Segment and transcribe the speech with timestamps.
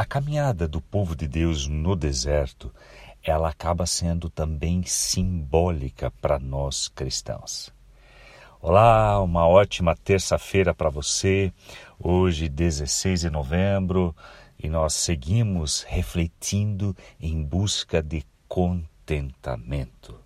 [0.00, 2.72] A caminhada do povo de Deus no deserto,
[3.22, 7.70] ela acaba sendo também simbólica para nós cristãos.
[8.62, 11.52] Olá, uma ótima terça-feira para você.
[11.98, 14.16] Hoje, 16 de novembro,
[14.58, 20.18] e nós seguimos refletindo em busca de contentamento.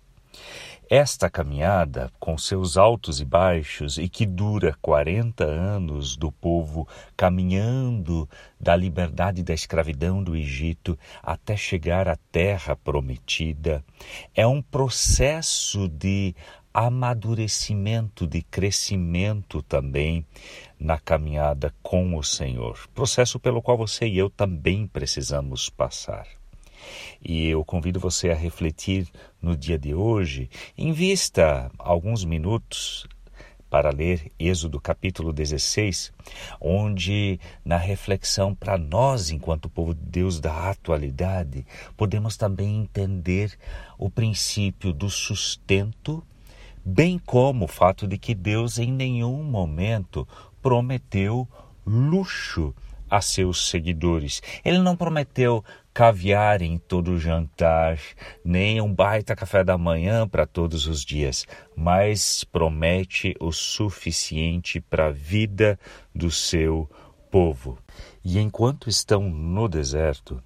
[0.87, 6.87] Esta caminhada, com seus altos e baixos, e que dura 40 anos do povo
[7.17, 8.29] caminhando
[8.59, 13.83] da liberdade da escravidão do Egito até chegar à terra prometida,
[14.35, 16.35] é um processo de
[16.71, 20.23] amadurecimento, de crescimento também
[20.77, 22.77] na caminhada com o Senhor.
[22.93, 26.27] Processo pelo qual você e eu também precisamos passar.
[27.23, 29.07] E eu convido você a refletir
[29.41, 33.07] no dia de hoje, invista alguns minutos
[33.69, 36.13] para ler Êxodo capítulo 16,
[36.61, 41.65] onde na reflexão para nós, enquanto povo de Deus da atualidade,
[41.97, 43.57] podemos também entender
[43.97, 46.23] o princípio do sustento,
[46.85, 50.25] bem como o fato de que Deus em nenhum momento
[50.61, 51.47] prometeu
[51.85, 52.73] luxo
[53.09, 54.41] a seus seguidores.
[54.63, 55.63] Ele não prometeu
[55.95, 57.97] caviar em todo jantar,
[58.43, 65.05] nem um baita café da manhã para todos os dias, mas promete o suficiente para
[65.05, 65.79] a vida
[66.13, 66.89] do seu
[67.31, 67.79] povo.
[68.25, 70.43] E enquanto estão no deserto,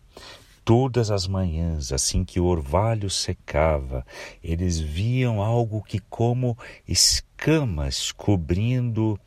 [0.63, 4.05] todas as manhãs, assim que o orvalho secava,
[4.43, 6.55] eles viam algo que, como
[6.87, 9.19] escamas cobrindo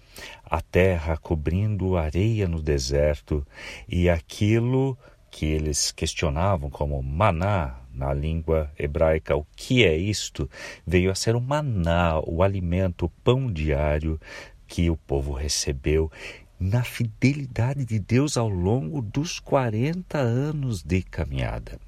[0.45, 3.45] a terra, cobrindo areia no deserto,
[3.89, 4.97] e aquilo
[5.33, 10.49] que eles questionavam como maná na língua hebraica, o que é isto?
[10.87, 14.21] Veio a ser o maná, o alimento, o pão diário
[14.69, 16.13] que o povo recebeu
[16.61, 21.81] na fidelidade de Deus ao longo dos 40 anos de caminhada.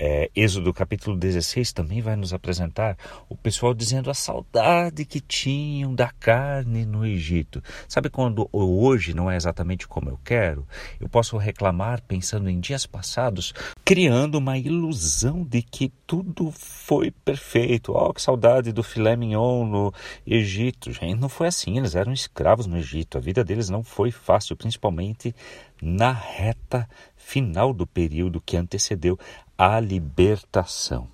[0.00, 2.96] É, Êxodo capítulo 16 também vai nos apresentar
[3.28, 7.60] o pessoal dizendo a saudade que tinham da carne no Egito.
[7.88, 10.64] Sabe quando hoje não é exatamente como eu quero?
[11.00, 13.52] Eu posso reclamar pensando em dias passados,
[13.84, 17.92] criando uma ilusão de que tudo foi perfeito.
[17.92, 19.92] Oh, que saudade do filé mignon no
[20.24, 20.92] Egito.
[20.92, 23.18] Gente, não foi assim, eles eram escravos no Egito.
[23.18, 25.34] A vida deles não foi fácil, principalmente
[25.82, 29.18] na reta final do período que antecedeu
[29.58, 31.08] a libertação.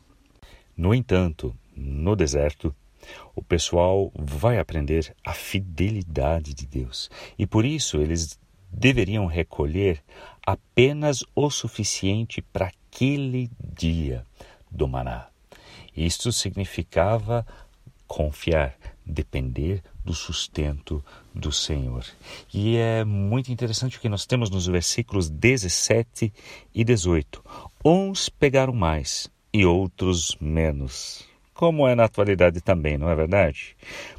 [0.77, 2.75] No entanto, no deserto,
[3.35, 8.39] o pessoal vai aprender a fidelidade de Deus e por isso eles
[8.71, 10.03] deveriam recolher
[10.45, 14.27] apenas o suficiente para aquele dia
[14.71, 15.29] do maná.
[15.97, 17.47] Isto significava
[18.07, 18.77] confiar,
[19.07, 21.03] depender do sustento
[21.35, 22.05] do Senhor.
[22.53, 26.33] E é muito interessante o que nós temos nos versículos 17
[26.75, 27.43] e 18.
[27.85, 31.27] Uns pegaram mais e outros menos.
[31.55, 33.77] Como é na atualidade também, não é verdade?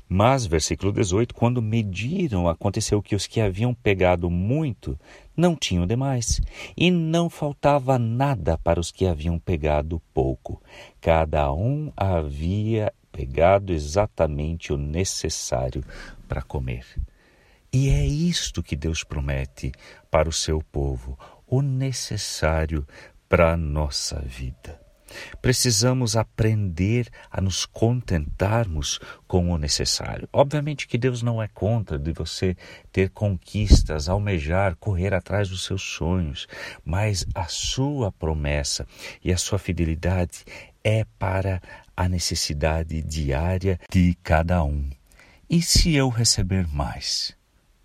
[0.08, 4.98] Mas, versículo 18: quando mediram, aconteceu que os que haviam pegado muito
[5.36, 6.40] não tinham demais,
[6.78, 10.62] e não faltava nada para os que haviam pegado pouco.
[11.02, 15.82] Cada um havia pegado exatamente o necessário
[16.28, 16.86] para comer.
[17.72, 19.72] E é isto que Deus promete
[20.12, 21.18] para o seu povo,
[21.48, 22.86] o necessário
[23.30, 24.85] para a nossa vida.
[25.42, 30.28] Precisamos aprender a nos contentarmos com o necessário.
[30.34, 32.56] Obviamente que Deus não é contra de você
[32.92, 36.48] ter conquistas, almejar, correr atrás dos seus sonhos,
[36.84, 38.88] mas a sua promessa
[39.24, 40.44] e a sua fidelidade
[40.84, 41.62] é para
[41.96, 44.90] a necessidade diária de cada um.
[45.50, 47.36] E se eu receber mais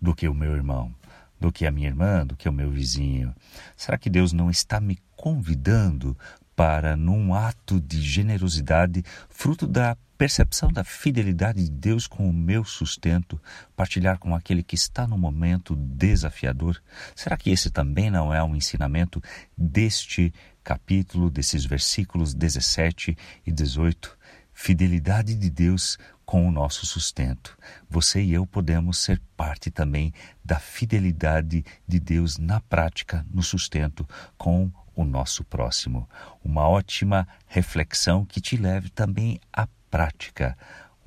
[0.01, 0.93] do que o meu irmão,
[1.39, 3.33] do que a minha irmã, do que o meu vizinho,
[3.75, 6.17] será que Deus não está me convidando
[6.55, 12.63] para, num ato de generosidade, fruto da percepção da fidelidade de Deus com o meu
[12.63, 13.41] sustento,
[13.75, 16.79] partilhar com aquele que está no momento desafiador?
[17.15, 19.19] Será que esse também não é um ensinamento
[19.57, 20.31] deste
[20.63, 23.17] capítulo, desses versículos 17
[23.47, 24.15] e 18?
[24.63, 27.57] Fidelidade de Deus com o nosso sustento.
[27.89, 30.13] Você e eu podemos ser parte também
[30.45, 36.07] da fidelidade de Deus na prática, no sustento, com o nosso próximo.
[36.43, 40.55] Uma ótima reflexão que te leve também à prática.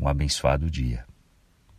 [0.00, 1.06] Um abençoado dia.